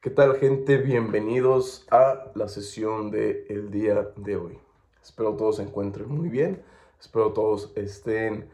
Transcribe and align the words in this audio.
¿Qué 0.00 0.10
tal 0.10 0.36
gente? 0.36 0.76
Bienvenidos 0.76 1.84
a 1.90 2.30
la 2.36 2.46
sesión 2.46 3.10
del 3.10 3.44
el 3.48 3.72
día 3.72 4.12
de 4.14 4.36
hoy. 4.36 4.56
Espero 5.02 5.34
todos 5.34 5.56
se 5.56 5.64
encuentren 5.64 6.08
muy 6.08 6.28
bien, 6.28 6.62
espero 7.00 7.32
todos 7.32 7.72
estén 7.74 8.48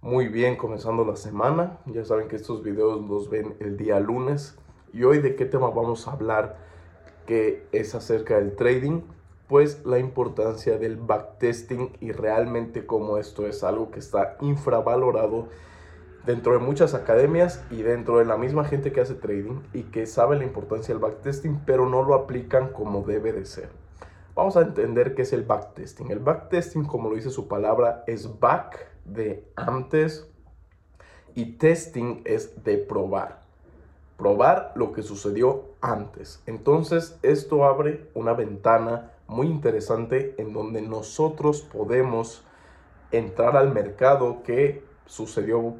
muy 0.00 0.28
bien 0.28 0.56
comenzando 0.56 1.04
la 1.04 1.16
semana. 1.16 1.80
Ya 1.84 2.06
saben 2.06 2.28
que 2.28 2.36
estos 2.36 2.62
videos 2.62 3.06
los 3.06 3.28
ven 3.28 3.56
el 3.60 3.76
día 3.76 4.00
lunes. 4.00 4.56
Y 4.94 5.04
hoy 5.04 5.18
de 5.18 5.36
qué 5.36 5.44
tema 5.44 5.68
vamos 5.68 6.08
a 6.08 6.12
hablar 6.12 6.56
que 7.26 7.66
es 7.72 7.94
acerca 7.94 8.38
del 8.38 8.56
trading, 8.56 9.02
pues 9.48 9.84
la 9.84 9.98
importancia 9.98 10.78
del 10.78 10.96
backtesting 10.96 11.92
y 12.00 12.12
realmente 12.12 12.86
cómo 12.86 13.18
esto 13.18 13.46
es 13.46 13.62
algo 13.64 13.90
que 13.90 13.98
está 13.98 14.38
infravalorado 14.40 15.48
dentro 16.26 16.52
de 16.52 16.58
muchas 16.58 16.94
academias 16.94 17.64
y 17.70 17.82
dentro 17.82 18.18
de 18.18 18.24
la 18.24 18.36
misma 18.36 18.64
gente 18.64 18.92
que 18.92 19.00
hace 19.00 19.14
trading 19.14 19.60
y 19.72 19.84
que 19.84 20.06
sabe 20.06 20.36
la 20.36 20.44
importancia 20.44 20.94
del 20.94 21.02
backtesting, 21.02 21.62
pero 21.64 21.88
no 21.88 22.02
lo 22.02 22.14
aplican 22.14 22.72
como 22.72 23.02
debe 23.02 23.32
de 23.32 23.44
ser. 23.44 23.70
Vamos 24.34 24.56
a 24.56 24.62
entender 24.62 25.14
qué 25.14 25.22
es 25.22 25.32
el 25.32 25.42
backtesting. 25.42 26.10
El 26.10 26.20
backtesting, 26.20 26.84
como 26.84 27.08
lo 27.10 27.16
dice 27.16 27.30
su 27.30 27.48
palabra, 27.48 28.04
es 28.06 28.38
back 28.38 28.88
de 29.04 29.50
antes 29.56 30.30
y 31.34 31.58
testing 31.58 32.22
es 32.24 32.62
de 32.64 32.78
probar. 32.78 33.42
Probar 34.16 34.72
lo 34.76 34.92
que 34.92 35.02
sucedió 35.02 35.70
antes. 35.80 36.42
Entonces, 36.46 37.18
esto 37.22 37.64
abre 37.64 38.08
una 38.14 38.34
ventana 38.34 39.12
muy 39.26 39.46
interesante 39.46 40.34
en 40.38 40.52
donde 40.52 40.82
nosotros 40.82 41.62
podemos 41.62 42.44
entrar 43.12 43.56
al 43.56 43.72
mercado 43.72 44.42
que 44.42 44.84
sucedió 45.06 45.76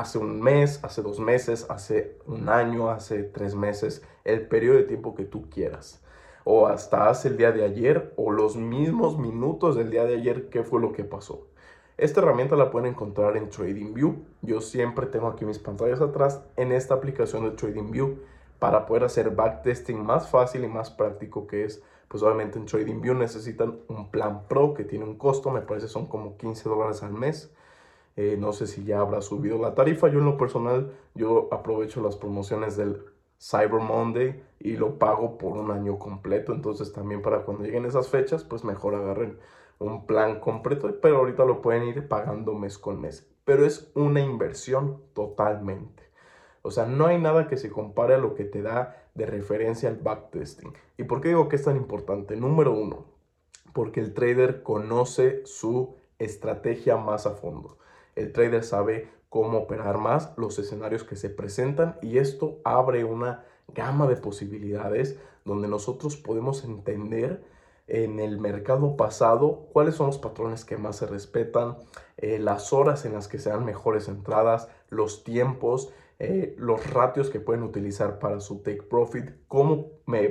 hace 0.00 0.18
un 0.18 0.40
mes, 0.40 0.80
hace 0.82 1.02
dos 1.02 1.20
meses, 1.20 1.66
hace 1.68 2.18
un 2.26 2.48
año, 2.48 2.90
hace 2.90 3.22
tres 3.22 3.54
meses, 3.54 4.02
el 4.24 4.46
periodo 4.46 4.76
de 4.76 4.84
tiempo 4.84 5.14
que 5.14 5.24
tú 5.24 5.48
quieras. 5.50 6.02
O 6.44 6.66
hasta 6.66 7.08
hace 7.08 7.28
el 7.28 7.36
día 7.36 7.52
de 7.52 7.64
ayer 7.64 8.12
o 8.16 8.30
los 8.30 8.56
mismos 8.56 9.18
minutos 9.18 9.76
del 9.76 9.90
día 9.90 10.04
de 10.04 10.16
ayer, 10.16 10.48
qué 10.48 10.62
fue 10.62 10.80
lo 10.80 10.92
que 10.92 11.04
pasó. 11.04 11.46
Esta 11.96 12.20
herramienta 12.20 12.56
la 12.56 12.70
pueden 12.70 12.92
encontrar 12.92 13.36
en 13.36 13.48
TradingView. 13.48 14.16
Yo 14.42 14.60
siempre 14.60 15.06
tengo 15.06 15.28
aquí 15.28 15.44
mis 15.44 15.58
pantallas 15.58 16.00
atrás 16.00 16.42
en 16.56 16.72
esta 16.72 16.94
aplicación 16.94 17.44
de 17.44 17.50
TradingView 17.52 18.18
para 18.58 18.86
poder 18.86 19.04
hacer 19.04 19.30
backtesting 19.30 20.04
más 20.04 20.28
fácil 20.28 20.64
y 20.64 20.68
más 20.68 20.90
práctico 20.90 21.46
que 21.46 21.64
es. 21.64 21.82
Pues 22.08 22.22
obviamente 22.22 22.58
en 22.58 22.66
TradingView 22.66 23.14
necesitan 23.14 23.78
un 23.88 24.10
plan 24.10 24.46
pro 24.46 24.74
que 24.74 24.84
tiene 24.84 25.04
un 25.04 25.16
costo, 25.16 25.50
me 25.50 25.62
parece 25.62 25.88
son 25.88 26.06
como 26.06 26.36
15 26.36 26.68
dólares 26.68 27.02
al 27.02 27.12
mes 27.12 27.52
eh, 28.16 28.36
no 28.38 28.52
sé 28.52 28.66
si 28.66 28.84
ya 28.84 29.00
habrá 29.00 29.20
subido 29.20 29.58
la 29.58 29.74
tarifa. 29.74 30.08
Yo 30.08 30.18
en 30.18 30.24
lo 30.24 30.38
personal, 30.38 30.92
yo 31.14 31.48
aprovecho 31.52 32.02
las 32.02 32.16
promociones 32.16 32.76
del 32.76 33.04
Cyber 33.38 33.80
Monday 33.80 34.42
y 34.58 34.76
lo 34.76 34.98
pago 34.98 35.36
por 35.36 35.58
un 35.58 35.70
año 35.70 35.98
completo. 35.98 36.54
Entonces 36.54 36.92
también 36.92 37.20
para 37.20 37.42
cuando 37.42 37.64
lleguen 37.64 37.84
esas 37.84 38.08
fechas, 38.08 38.42
pues 38.42 38.64
mejor 38.64 38.94
agarren 38.94 39.38
un 39.78 40.06
plan 40.06 40.40
completo. 40.40 40.90
Pero 41.00 41.18
ahorita 41.18 41.44
lo 41.44 41.60
pueden 41.60 41.84
ir 41.84 42.08
pagando 42.08 42.54
mes 42.54 42.78
con 42.78 43.00
mes. 43.00 43.28
Pero 43.44 43.66
es 43.66 43.92
una 43.94 44.20
inversión 44.20 45.02
totalmente. 45.12 46.02
O 46.62 46.70
sea, 46.70 46.86
no 46.86 47.06
hay 47.06 47.20
nada 47.20 47.46
que 47.46 47.58
se 47.58 47.70
compare 47.70 48.14
a 48.14 48.18
lo 48.18 48.34
que 48.34 48.44
te 48.44 48.60
da 48.60 48.96
de 49.14 49.26
referencia 49.26 49.88
al 49.88 49.98
backtesting. 49.98 50.72
¿Y 50.96 51.04
por 51.04 51.20
qué 51.20 51.28
digo 51.28 51.48
que 51.48 51.56
es 51.56 51.62
tan 51.62 51.76
importante? 51.76 52.34
Número 52.34 52.72
uno, 52.72 53.04
porque 53.72 54.00
el 54.00 54.14
trader 54.14 54.64
conoce 54.64 55.42
su 55.46 55.94
estrategia 56.18 56.96
más 56.96 57.26
a 57.26 57.32
fondo. 57.32 57.78
El 58.16 58.32
trader 58.32 58.64
sabe 58.64 59.08
cómo 59.28 59.58
operar 59.58 59.98
más 59.98 60.32
los 60.36 60.58
escenarios 60.58 61.04
que 61.04 61.14
se 61.14 61.30
presentan 61.30 61.98
y 62.02 62.18
esto 62.18 62.58
abre 62.64 63.04
una 63.04 63.44
gama 63.68 64.06
de 64.06 64.16
posibilidades 64.16 65.18
donde 65.44 65.68
nosotros 65.68 66.16
podemos 66.16 66.64
entender 66.64 67.44
en 67.86 68.18
el 68.18 68.40
mercado 68.40 68.96
pasado 68.96 69.68
cuáles 69.72 69.94
son 69.94 70.06
los 70.06 70.18
patrones 70.18 70.64
que 70.64 70.76
más 70.76 70.96
se 70.96 71.06
respetan, 71.06 71.76
eh, 72.16 72.38
las 72.38 72.72
horas 72.72 73.04
en 73.04 73.12
las 73.12 73.28
que 73.28 73.38
se 73.38 73.50
dan 73.50 73.64
mejores 73.64 74.08
entradas, 74.08 74.68
los 74.88 75.22
tiempos, 75.22 75.92
eh, 76.18 76.56
los 76.58 76.90
ratios 76.92 77.30
que 77.30 77.40
pueden 77.40 77.62
utilizar 77.62 78.18
para 78.18 78.40
su 78.40 78.58
take 78.62 78.82
profit, 78.82 79.30
cómo 79.46 79.90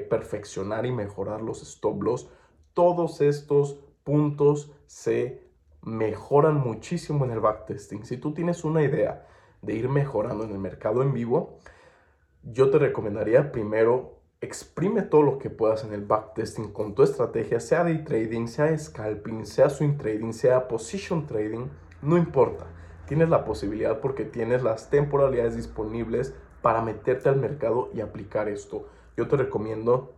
perfeccionar 0.10 0.86
y 0.86 0.92
mejorar 0.92 1.42
los 1.42 1.62
stop 1.62 2.02
loss. 2.02 2.30
Todos 2.74 3.22
estos 3.22 3.80
puntos 4.04 4.72
se 4.88 5.45
mejoran 5.86 6.56
muchísimo 6.56 7.24
en 7.24 7.32
el 7.32 7.40
backtesting. 7.40 8.06
Si 8.06 8.18
tú 8.18 8.34
tienes 8.34 8.64
una 8.64 8.84
idea 8.84 9.26
de 9.62 9.74
ir 9.74 9.88
mejorando 9.88 10.44
en 10.44 10.52
el 10.52 10.60
mercado 10.60 11.02
en 11.02 11.14
vivo, 11.14 11.60
yo 12.44 12.70
te 12.70 12.80
recomendaría 12.80 13.52
primero 13.52 14.20
exprime 14.42 15.02
todo 15.02 15.22
lo 15.24 15.40
que 15.40 15.50
puedas 15.50 15.84
en 15.84 15.94
el 15.94 16.06
backtesting 16.06 16.72
con 16.72 16.94
tu 16.94 17.04
estrategia, 17.04 17.60
sea 17.60 17.84
day 17.84 18.04
trading, 18.04 18.48
sea 18.48 18.78
scalping, 18.78 19.46
sea 19.46 19.70
swing 19.70 19.98
trading, 19.98 20.34
sea 20.34 20.68
position 20.68 21.26
trading, 21.26 21.68
no 22.02 22.18
importa. 22.18 22.68
Tienes 23.08 23.30
la 23.30 23.46
posibilidad 23.46 24.02
porque 24.02 24.26
tienes 24.26 24.64
las 24.64 24.90
temporalidades 24.90 25.56
disponibles 25.56 26.34
para 26.62 26.82
meterte 26.82 27.30
al 27.30 27.38
mercado 27.38 27.90
y 27.94 28.02
aplicar 28.02 28.50
esto. 28.50 28.88
Yo 29.16 29.28
te 29.28 29.38
recomiendo 29.38 30.16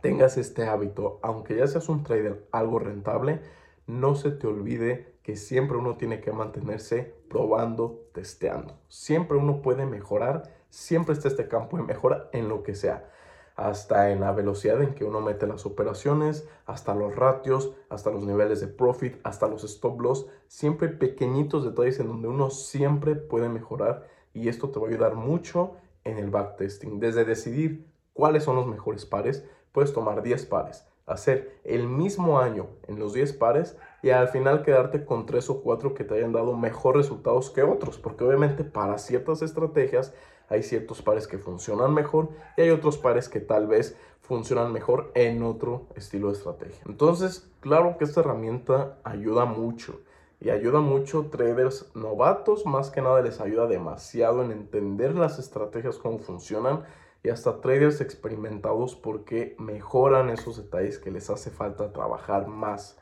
tengas 0.00 0.36
este 0.38 0.66
hábito, 0.66 1.18
aunque 1.22 1.56
ya 1.56 1.66
seas 1.66 1.88
un 1.88 2.04
trader 2.04 2.46
algo 2.52 2.78
rentable, 2.78 3.40
no 3.88 4.14
se 4.14 4.30
te 4.30 4.46
olvide 4.46 5.14
que 5.22 5.34
siempre 5.34 5.78
uno 5.78 5.96
tiene 5.96 6.20
que 6.20 6.30
mantenerse 6.30 7.14
probando, 7.28 8.06
testeando. 8.12 8.78
Siempre 8.88 9.38
uno 9.38 9.62
puede 9.62 9.86
mejorar, 9.86 10.42
siempre 10.68 11.14
está 11.14 11.28
este 11.28 11.48
campo 11.48 11.78
de 11.78 11.82
mejora 11.82 12.28
en 12.32 12.48
lo 12.50 12.62
que 12.62 12.74
sea. 12.74 13.10
Hasta 13.56 14.12
en 14.12 14.20
la 14.20 14.32
velocidad 14.32 14.82
en 14.82 14.94
que 14.94 15.04
uno 15.04 15.22
mete 15.22 15.46
las 15.46 15.64
operaciones, 15.64 16.46
hasta 16.66 16.94
los 16.94 17.16
ratios, 17.16 17.72
hasta 17.88 18.10
los 18.10 18.24
niveles 18.24 18.60
de 18.60 18.68
profit, 18.68 19.16
hasta 19.24 19.48
los 19.48 19.64
stop 19.64 20.00
loss. 20.00 20.26
Siempre 20.48 20.88
pequeñitos 20.88 21.64
detalles 21.64 21.98
en 21.98 22.08
donde 22.08 22.28
uno 22.28 22.50
siempre 22.50 23.16
puede 23.16 23.48
mejorar 23.48 24.06
y 24.34 24.48
esto 24.48 24.68
te 24.68 24.78
va 24.78 24.86
a 24.86 24.90
ayudar 24.90 25.14
mucho 25.14 25.72
en 26.04 26.18
el 26.18 26.30
backtesting. 26.30 27.00
Desde 27.00 27.24
decidir 27.24 27.86
cuáles 28.12 28.44
son 28.44 28.56
los 28.56 28.66
mejores 28.66 29.06
pares, 29.06 29.44
puedes 29.72 29.94
tomar 29.94 30.22
10 30.22 30.44
pares 30.46 30.87
hacer 31.08 31.58
el 31.64 31.88
mismo 31.88 32.38
año 32.38 32.68
en 32.86 32.98
los 32.98 33.12
10 33.12 33.32
pares 33.34 33.76
y 34.02 34.10
al 34.10 34.28
final 34.28 34.62
quedarte 34.62 35.04
con 35.04 35.26
3 35.26 35.50
o 35.50 35.62
4 35.62 35.94
que 35.94 36.04
te 36.04 36.14
hayan 36.14 36.32
dado 36.32 36.56
mejor 36.56 36.96
resultados 36.96 37.50
que 37.50 37.62
otros, 37.62 37.98
porque 37.98 38.24
obviamente 38.24 38.64
para 38.64 38.98
ciertas 38.98 39.42
estrategias 39.42 40.14
hay 40.48 40.62
ciertos 40.62 41.02
pares 41.02 41.26
que 41.26 41.38
funcionan 41.38 41.92
mejor 41.92 42.30
y 42.56 42.62
hay 42.62 42.70
otros 42.70 42.98
pares 42.98 43.28
que 43.28 43.40
tal 43.40 43.66
vez 43.66 43.96
funcionan 44.20 44.72
mejor 44.72 45.10
en 45.14 45.42
otro 45.42 45.86
estilo 45.94 46.28
de 46.28 46.34
estrategia. 46.34 46.82
Entonces, 46.86 47.50
claro 47.60 47.96
que 47.98 48.04
esta 48.04 48.20
herramienta 48.20 48.98
ayuda 49.04 49.44
mucho 49.44 50.00
y 50.40 50.50
ayuda 50.50 50.80
mucho 50.80 51.26
traders 51.30 51.90
novatos, 51.94 52.64
más 52.64 52.90
que 52.90 53.02
nada 53.02 53.22
les 53.22 53.40
ayuda 53.40 53.66
demasiado 53.66 54.44
en 54.44 54.52
entender 54.52 55.14
las 55.14 55.38
estrategias, 55.38 55.98
cómo 55.98 56.18
funcionan 56.18 56.84
y 57.22 57.30
hasta 57.30 57.60
traders 57.60 58.00
experimentados 58.00 58.94
porque 58.94 59.56
mejoran 59.58 60.30
esos 60.30 60.56
detalles 60.56 60.98
que 60.98 61.10
les 61.10 61.30
hace 61.30 61.50
falta 61.50 61.92
trabajar 61.92 62.46
más 62.46 62.98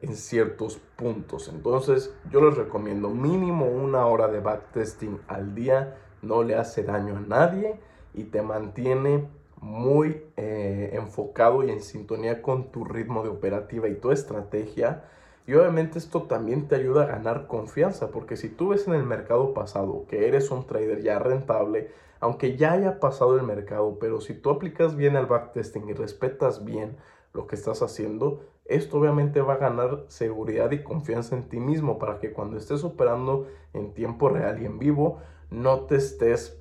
en 0.00 0.14
ciertos 0.14 0.78
puntos. 0.96 1.48
Entonces 1.48 2.14
yo 2.30 2.40
les 2.40 2.56
recomiendo 2.56 3.10
mínimo 3.10 3.66
una 3.66 4.06
hora 4.06 4.28
de 4.28 4.40
backtesting 4.40 5.20
al 5.26 5.54
día, 5.54 5.98
no 6.22 6.42
le 6.42 6.54
hace 6.54 6.82
daño 6.82 7.16
a 7.16 7.20
nadie 7.20 7.78
y 8.14 8.24
te 8.24 8.42
mantiene 8.42 9.28
muy 9.60 10.22
eh, 10.36 10.90
enfocado 10.92 11.64
y 11.64 11.70
en 11.70 11.80
sintonía 11.80 12.42
con 12.42 12.70
tu 12.70 12.84
ritmo 12.84 13.22
de 13.22 13.30
operativa 13.30 13.88
y 13.88 13.94
tu 13.96 14.10
estrategia. 14.10 15.04
Y 15.46 15.54
obviamente 15.54 15.98
esto 15.98 16.22
también 16.22 16.66
te 16.66 16.74
ayuda 16.74 17.04
a 17.04 17.06
ganar 17.06 17.46
confianza, 17.46 18.10
porque 18.10 18.36
si 18.36 18.48
tú 18.48 18.70
ves 18.70 18.88
en 18.88 18.94
el 18.94 19.04
mercado 19.04 19.54
pasado 19.54 20.04
que 20.08 20.26
eres 20.26 20.50
un 20.50 20.66
trader 20.66 21.02
ya 21.02 21.18
rentable, 21.20 21.90
aunque 22.18 22.56
ya 22.56 22.72
haya 22.72 22.98
pasado 22.98 23.36
el 23.36 23.44
mercado, 23.44 23.98
pero 24.00 24.20
si 24.20 24.34
tú 24.34 24.50
aplicas 24.50 24.96
bien 24.96 25.16
el 25.16 25.26
backtesting 25.26 25.88
y 25.88 25.92
respetas 25.92 26.64
bien 26.64 26.96
lo 27.32 27.46
que 27.46 27.54
estás 27.54 27.82
haciendo, 27.82 28.40
esto 28.64 28.98
obviamente 28.98 29.40
va 29.40 29.54
a 29.54 29.58
ganar 29.58 30.04
seguridad 30.08 30.72
y 30.72 30.82
confianza 30.82 31.36
en 31.36 31.48
ti 31.48 31.60
mismo 31.60 31.98
para 31.98 32.18
que 32.18 32.32
cuando 32.32 32.56
estés 32.56 32.82
operando 32.82 33.46
en 33.72 33.94
tiempo 33.94 34.28
real 34.28 34.60
y 34.60 34.66
en 34.66 34.78
vivo, 34.80 35.20
no 35.50 35.82
te 35.82 35.96
estés 35.96 36.60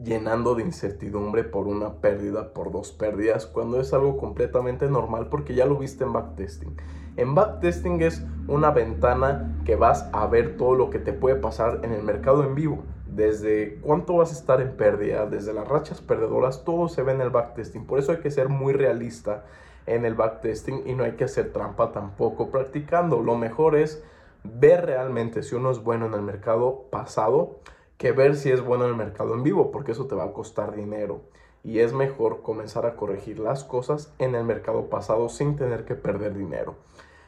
llenando 0.00 0.54
de 0.56 0.62
incertidumbre 0.62 1.44
por 1.44 1.68
una 1.68 2.00
pérdida, 2.00 2.52
por 2.52 2.72
dos 2.72 2.90
pérdidas, 2.90 3.46
cuando 3.46 3.80
es 3.80 3.92
algo 3.92 4.16
completamente 4.16 4.88
normal 4.88 5.28
porque 5.28 5.54
ya 5.54 5.66
lo 5.66 5.76
viste 5.76 6.04
en 6.04 6.12
backtesting. 6.12 6.76
En 7.16 7.34
backtesting 7.34 8.02
es 8.02 8.22
una 8.46 8.70
ventana 8.70 9.56
que 9.64 9.76
vas 9.76 10.08
a 10.12 10.26
ver 10.26 10.56
todo 10.56 10.74
lo 10.74 10.90
que 10.90 10.98
te 10.98 11.12
puede 11.12 11.36
pasar 11.36 11.80
en 11.82 11.92
el 11.92 12.02
mercado 12.02 12.44
en 12.44 12.54
vivo 12.54 12.84
desde 13.06 13.76
cuánto 13.80 14.16
vas 14.16 14.30
a 14.30 14.34
estar 14.34 14.60
en 14.60 14.76
pérdida, 14.76 15.24
desde 15.26 15.54
las 15.54 15.66
rachas 15.66 16.02
perdedoras, 16.02 16.64
todo 16.64 16.88
se 16.88 17.02
ve 17.02 17.12
en 17.12 17.22
el 17.22 17.30
backtesting. 17.30 17.86
Por 17.86 17.98
eso 17.98 18.12
hay 18.12 18.18
que 18.18 18.30
ser 18.30 18.50
muy 18.50 18.74
realista 18.74 19.44
en 19.86 20.04
el 20.04 20.14
backtesting 20.14 20.82
y 20.86 20.94
no 20.94 21.04
hay 21.04 21.12
que 21.12 21.24
hacer 21.24 21.52
trampa 21.52 21.92
tampoco 21.92 22.50
practicando. 22.50 23.22
Lo 23.22 23.36
mejor 23.36 23.76
es 23.76 24.04
ver 24.44 24.84
realmente 24.84 25.42
si 25.42 25.54
uno 25.54 25.70
es 25.70 25.82
bueno 25.82 26.06
en 26.06 26.14
el 26.14 26.22
mercado 26.22 26.84
pasado 26.90 27.60
que 27.96 28.12
ver 28.12 28.36
si 28.36 28.50
es 28.50 28.60
bueno 28.60 28.84
en 28.84 28.90
el 28.90 28.96
mercado 28.96 29.32
en 29.32 29.42
vivo, 29.42 29.72
porque 29.72 29.92
eso 29.92 30.06
te 30.06 30.14
va 30.14 30.24
a 30.24 30.32
costar 30.32 30.74
dinero. 30.74 31.22
Y 31.66 31.80
es 31.80 31.92
mejor 31.92 32.42
comenzar 32.42 32.86
a 32.86 32.94
corregir 32.94 33.40
las 33.40 33.64
cosas 33.64 34.14
en 34.20 34.36
el 34.36 34.44
mercado 34.44 34.88
pasado 34.88 35.28
sin 35.28 35.56
tener 35.56 35.84
que 35.84 35.96
perder 35.96 36.36
dinero. 36.36 36.76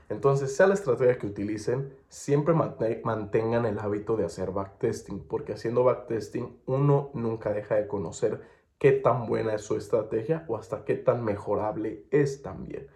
Entonces, 0.08 0.54
sea 0.54 0.68
la 0.68 0.74
estrategia 0.74 1.18
que 1.18 1.26
utilicen, 1.26 1.92
siempre 2.08 2.54
mantengan 2.54 3.66
el 3.66 3.80
hábito 3.80 4.16
de 4.16 4.24
hacer 4.24 4.52
backtesting, 4.52 5.26
porque 5.26 5.54
haciendo 5.54 5.82
backtesting 5.82 6.56
uno 6.66 7.10
nunca 7.14 7.52
deja 7.52 7.74
de 7.74 7.88
conocer 7.88 8.40
qué 8.78 8.92
tan 8.92 9.26
buena 9.26 9.54
es 9.54 9.62
su 9.62 9.74
estrategia 9.74 10.44
o 10.46 10.56
hasta 10.56 10.84
qué 10.84 10.94
tan 10.94 11.24
mejorable 11.24 12.04
es 12.12 12.40
también. 12.40 12.86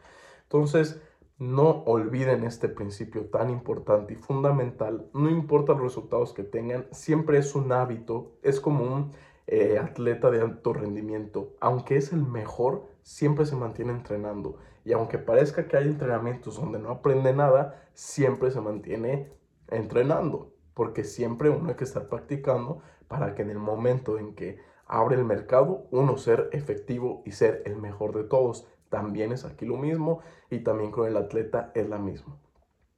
Entonces, 0.45 1.03
no 1.39 1.83
olviden 1.87 2.45
este 2.45 2.69
principio 2.69 3.25
tan 3.25 3.51
importante 3.51 4.13
y 4.13 4.17
fundamental. 4.17 5.11
No 5.13 5.29
importa 5.29 5.73
los 5.73 5.83
resultados 5.83 6.33
que 6.35 6.45
tengan, 6.45 6.87
siempre 6.93 7.39
es 7.39 7.57
un 7.57 7.73
hábito, 7.73 8.31
es 8.43 8.61
como 8.61 8.85
un 8.85 9.13
eh, 9.55 9.79
atleta 9.79 10.31
de 10.31 10.41
alto 10.41 10.73
rendimiento, 10.73 11.55
aunque 11.61 11.99
es 11.99 12.15
el 12.15 12.23
mejor, 12.23 12.89
siempre 13.03 13.45
se 13.45 13.55
mantiene 13.55 13.93
entrenando. 13.93 14.57
Y 14.83 14.93
aunque 14.93 15.19
parezca 15.19 15.69
que 15.69 15.77
hay 15.77 15.89
entrenamientos 15.89 16.57
donde 16.57 16.79
no 16.79 16.89
aprende 16.89 17.35
nada, 17.35 17.87
siempre 17.93 18.51
se 18.51 18.63
mantiene 18.63 19.31
entrenando. 19.69 20.55
Porque 20.73 21.05
siempre 21.05 21.51
uno 21.51 21.69
hay 21.69 21.75
que 21.75 21.85
estar 21.85 22.09
practicando 22.09 22.81
para 23.09 23.35
que 23.35 23.43
en 23.43 23.51
el 23.51 23.59
momento 23.59 24.19
en 24.19 24.35
que 24.35 24.59
abre 24.87 25.17
el 25.17 25.25
mercado, 25.27 25.87
uno 25.91 26.17
ser 26.17 26.49
efectivo 26.53 27.23
y 27.27 27.33
ser 27.33 27.63
el 27.67 27.77
mejor 27.77 28.17
de 28.17 28.25
todos. 28.25 28.67
También 28.89 29.33
es 29.33 29.45
aquí 29.45 29.67
lo 29.67 29.77
mismo 29.77 30.21
y 30.49 30.61
también 30.61 30.91
con 30.91 31.07
el 31.07 31.17
atleta 31.19 31.73
es 31.75 31.91
la 31.91 31.99
misma. 31.99 32.39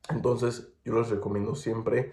Entonces 0.08 0.72
yo 0.84 0.94
les 0.94 1.10
recomiendo 1.10 1.56
siempre 1.56 2.12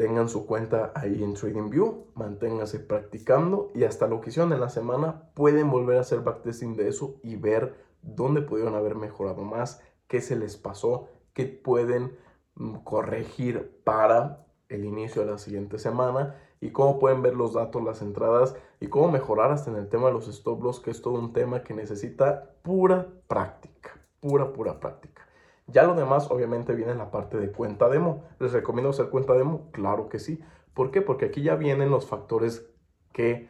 tengan 0.00 0.30
su 0.30 0.46
cuenta 0.46 0.92
ahí 0.94 1.22
en 1.22 1.34
TradingView, 1.34 2.06
manténganse 2.14 2.80
practicando 2.80 3.70
y 3.74 3.84
hasta 3.84 4.06
lo 4.06 4.22
que 4.22 4.30
hicieron 4.30 4.50
en 4.54 4.60
la 4.60 4.70
semana 4.70 5.28
pueden 5.34 5.70
volver 5.70 5.98
a 5.98 6.00
hacer 6.00 6.20
backtesting 6.20 6.74
de 6.74 6.88
eso 6.88 7.16
y 7.22 7.36
ver 7.36 7.74
dónde 8.00 8.40
pudieron 8.40 8.74
haber 8.74 8.94
mejorado 8.94 9.44
más, 9.44 9.82
qué 10.08 10.22
se 10.22 10.36
les 10.36 10.56
pasó, 10.56 11.08
qué 11.34 11.44
pueden 11.44 12.16
mm, 12.54 12.76
corregir 12.76 13.78
para 13.84 14.46
el 14.70 14.86
inicio 14.86 15.20
de 15.20 15.32
la 15.32 15.36
siguiente 15.36 15.78
semana 15.78 16.34
y 16.62 16.70
cómo 16.70 16.98
pueden 16.98 17.20
ver 17.20 17.34
los 17.34 17.52
datos, 17.52 17.84
las 17.84 18.00
entradas 18.00 18.56
y 18.80 18.86
cómo 18.86 19.12
mejorar 19.12 19.52
hasta 19.52 19.70
en 19.70 19.76
el 19.76 19.90
tema 19.90 20.06
de 20.06 20.14
los 20.14 20.28
stop 20.28 20.62
loss, 20.62 20.80
que 20.80 20.92
es 20.92 21.02
todo 21.02 21.18
un 21.18 21.34
tema 21.34 21.62
que 21.62 21.74
necesita 21.74 22.54
pura 22.62 23.06
práctica, 23.28 24.00
pura, 24.18 24.50
pura 24.50 24.80
práctica. 24.80 25.26
Ya 25.72 25.84
lo 25.84 25.94
demás 25.94 26.30
obviamente 26.30 26.74
viene 26.74 26.92
en 26.92 26.98
la 26.98 27.10
parte 27.10 27.38
de 27.38 27.50
cuenta 27.50 27.88
demo. 27.88 28.24
¿Les 28.38 28.52
recomiendo 28.52 28.90
hacer 28.90 29.10
cuenta 29.10 29.34
demo? 29.34 29.70
Claro 29.72 30.08
que 30.08 30.18
sí. 30.18 30.40
¿Por 30.74 30.90
qué? 30.90 31.02
Porque 31.02 31.26
aquí 31.26 31.42
ya 31.42 31.56
vienen 31.56 31.90
los 31.90 32.06
factores 32.06 32.68
que 33.12 33.30
eh, 33.32 33.48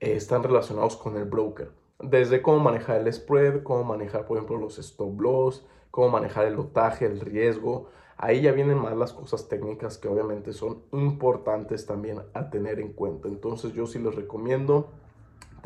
están 0.00 0.42
relacionados 0.42 0.96
con 0.96 1.16
el 1.16 1.24
broker. 1.24 1.70
Desde 1.98 2.42
cómo 2.42 2.58
manejar 2.58 3.00
el 3.00 3.12
spread, 3.12 3.62
cómo 3.62 3.84
manejar, 3.84 4.26
por 4.26 4.36
ejemplo, 4.36 4.58
los 4.58 4.78
stop 4.78 5.20
loss, 5.20 5.66
cómo 5.90 6.10
manejar 6.10 6.46
el 6.46 6.54
lotaje, 6.54 7.06
el 7.06 7.20
riesgo. 7.20 7.88
Ahí 8.18 8.42
ya 8.42 8.52
vienen 8.52 8.78
más 8.78 8.96
las 8.96 9.12
cosas 9.12 9.48
técnicas 9.48 9.98
que 9.98 10.08
obviamente 10.08 10.52
son 10.52 10.82
importantes 10.92 11.86
también 11.86 12.22
a 12.34 12.50
tener 12.50 12.80
en 12.80 12.92
cuenta. 12.92 13.28
Entonces 13.28 13.72
yo 13.72 13.86
sí 13.86 13.98
les 13.98 14.14
recomiendo 14.14 14.90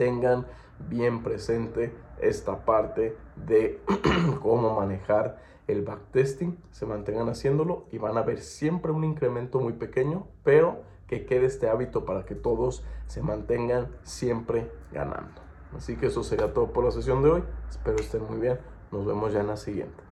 tengan 0.01 0.47
bien 0.89 1.23
presente 1.23 1.93
esta 2.23 2.65
parte 2.65 3.17
de 3.37 3.83
cómo 4.43 4.75
manejar 4.75 5.39
el 5.67 5.83
backtesting, 5.83 6.59
se 6.71 6.87
mantengan 6.87 7.29
haciéndolo 7.29 7.87
y 7.93 7.99
van 7.99 8.19
a 8.19 8.23
ver 8.23 8.41
siempre 8.41 8.93
un 8.93 9.05
incremento 9.05 9.61
muy 9.61 9.75
pequeño, 9.75 10.27
pero 10.43 10.83
que 11.07 11.27
quede 11.27 11.47
este 11.47 11.69
hábito 11.69 12.05
para 12.05 12.25
que 12.25 12.35
todos 12.35 12.85
se 13.07 13.23
mantengan 13.23 13.89
siempre 14.03 14.71
ganando. 14.93 15.43
Así 15.77 15.97
que 15.97 16.07
eso 16.07 16.23
sería 16.23 16.53
todo 16.53 16.73
por 16.73 16.85
la 16.85 16.91
sesión 16.91 17.23
de 17.23 17.31
hoy. 17.31 17.45
Espero 17.69 17.99
estén 17.99 18.25
muy 18.25 18.39
bien. 18.39 18.59
Nos 18.91 19.07
vemos 19.07 19.33
ya 19.33 19.41
en 19.41 19.49
la 19.49 19.57
siguiente. 19.57 20.03